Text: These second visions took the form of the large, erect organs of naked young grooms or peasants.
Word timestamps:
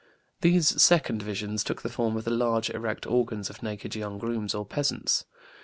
These 0.41 0.81
second 0.81 1.21
visions 1.21 1.63
took 1.63 1.83
the 1.83 1.89
form 1.89 2.17
of 2.17 2.23
the 2.23 2.31
large, 2.31 2.71
erect 2.71 3.05
organs 3.05 3.51
of 3.51 3.61
naked 3.61 3.93
young 3.93 4.17
grooms 4.17 4.55
or 4.55 4.65
peasants. 4.65 5.25